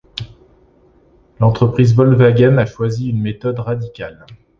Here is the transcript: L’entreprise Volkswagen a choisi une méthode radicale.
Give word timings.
L’entreprise 1.39 1.93
Volkswagen 1.93 2.57
a 2.57 2.65
choisi 2.65 3.07
une 3.09 3.21
méthode 3.21 3.59
radicale. 3.59 4.25